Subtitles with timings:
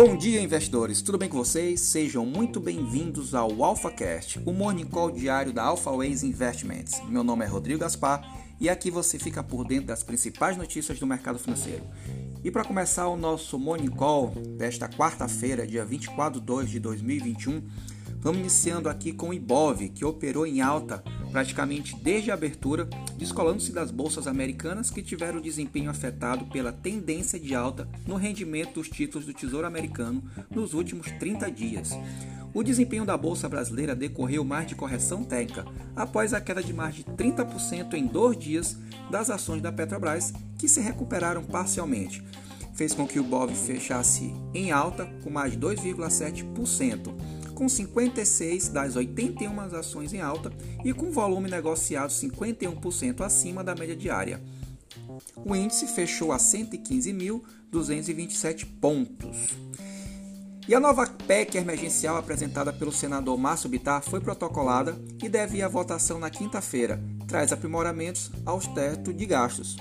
[0.00, 1.02] Bom dia, investidores!
[1.02, 1.80] Tudo bem com vocês?
[1.80, 7.02] Sejam muito bem-vindos ao AlphaCast, o morning call diário da AlphaWays Investments.
[7.08, 8.22] Meu nome é Rodrigo Gaspar
[8.60, 11.82] e aqui você fica por dentro das principais notícias do mercado financeiro.
[12.44, 17.60] E para começar o nosso morning call desta quarta-feira, dia 24 de 2 de 2021,
[18.20, 23.72] vamos iniciando aqui com o IBOV, que operou em alta praticamente desde a abertura, descolando-se
[23.72, 29.26] das bolsas americanas que tiveram desempenho afetado pela tendência de alta no rendimento dos títulos
[29.26, 31.90] do Tesouro Americano nos últimos 30 dias.
[32.54, 36.94] O desempenho da bolsa brasileira decorreu mais de correção técnica, após a queda de mais
[36.94, 38.76] de 30% em dois dias
[39.10, 42.22] das ações da Petrobras, que se recuperaram parcialmente.
[42.74, 48.94] Fez com que o BOV fechasse em alta com mais de 2,7% com 56 das
[48.94, 50.52] 81 ações em alta
[50.84, 54.40] e com volume negociado 51% acima da média diária.
[55.44, 59.48] O índice fechou a 115.227 pontos.
[60.68, 65.62] E a nova PEC emergencial apresentada pelo senador Márcio Bittar foi protocolada e deve ir
[65.62, 67.02] à votação na quinta-feira.
[67.26, 69.76] Traz aprimoramentos aos tetos de gastos.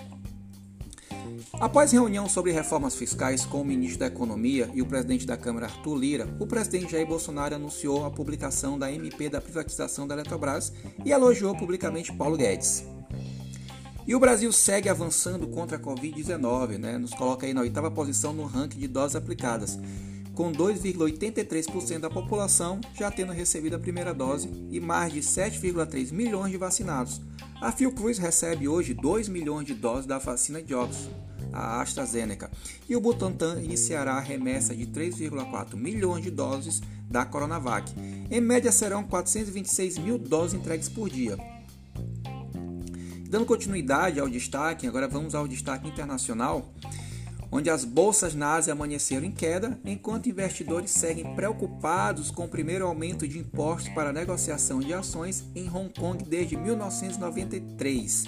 [1.53, 5.66] Após reunião sobre reformas fiscais com o ministro da Economia e o presidente da Câmara
[5.66, 10.72] Arthur Lira, o presidente Jair Bolsonaro anunciou a publicação da MP da privatização da Eletrobras
[11.03, 12.84] e elogiou publicamente Paulo Guedes.
[14.06, 16.98] E o Brasil segue avançando contra a Covid-19, né?
[16.98, 19.80] nos coloca aí na oitava posição no ranking de doses aplicadas,
[20.36, 26.52] com 2,83% da população já tendo recebido a primeira dose e mais de 7,3 milhões
[26.52, 27.20] de vacinados.
[27.59, 32.50] A Fiocruz recebe hoje 2 milhões de doses da vacina de Oxford a AstraZeneca,
[32.88, 37.94] e o Butantan iniciará a remessa de 3,4 milhões de doses da Coronavac.
[38.30, 41.38] Em média, serão 426 mil doses entregues por dia.
[43.30, 46.73] Dando continuidade ao destaque, agora vamos ao destaque internacional,
[47.52, 52.85] onde as bolsas na Ásia amanheceram em queda, enquanto investidores seguem preocupados com o primeiro
[52.85, 58.25] aumento de impostos para negociação de ações em Hong Kong desde 1993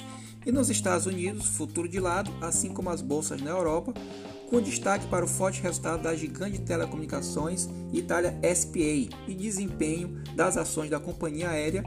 [0.50, 3.94] e nos Estados Unidos, futuro de lado, assim como as bolsas na Europa,
[4.50, 8.80] com destaque para o forte resultado da gigante telecomunicações Itália SPA
[9.28, 11.84] e desempenho das ações da companhia aérea,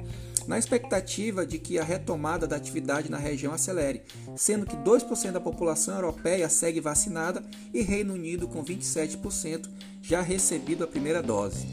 [0.47, 4.03] na expectativa de que a retomada da atividade na região acelere,
[4.37, 7.43] sendo que 2% da população europeia segue vacinada
[7.75, 9.69] e Reino Unido com 27%
[10.01, 11.67] já recebido a primeira dose.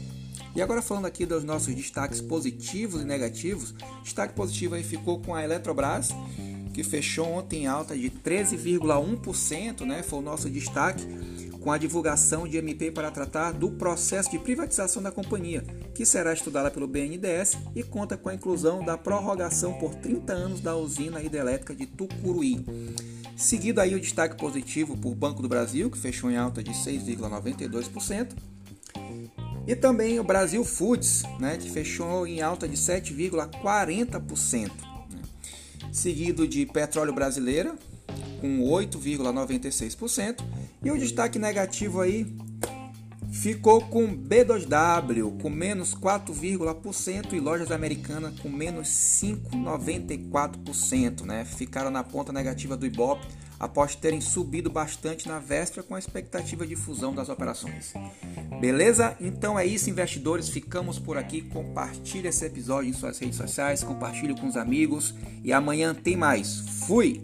[0.56, 3.72] E agora falando aqui dos nossos destaques positivos e negativos,
[4.02, 6.10] destaque positivo aí ficou com a Eletrobras,
[6.72, 10.02] que fechou ontem em alta de 13,1%, né?
[10.02, 11.06] Foi o nosso destaque
[11.60, 15.62] com a divulgação de MP para tratar do processo de privatização da companhia,
[15.94, 20.60] que será estudada pelo BNDES e conta com a inclusão da prorrogação por 30 anos
[20.60, 22.64] da usina hidrelétrica de Tucuruí.
[23.36, 28.28] Seguido aí o destaque positivo por Banco do Brasil, que fechou em alta de 6,92%.
[29.66, 34.89] E também o Brasil Foods, né, que fechou em alta de 7,40%
[36.00, 37.76] seguido de petróleo brasileira
[38.40, 40.42] com 8,96%
[40.82, 42.26] e o destaque negativo aí
[43.30, 51.44] ficou com B2W com menos 4,% e lojas americanas com menos 5,94%, né?
[51.44, 53.26] Ficaram na ponta negativa do Ibope
[53.60, 57.92] após terem subido bastante na véspera com a expectativa de fusão das operações.
[58.58, 59.14] Beleza?
[59.20, 60.48] Então é isso, investidores.
[60.48, 61.42] Ficamos por aqui.
[61.42, 66.60] Compartilhe esse episódio em suas redes sociais, compartilhe com os amigos e amanhã tem mais.
[66.86, 67.22] Fui!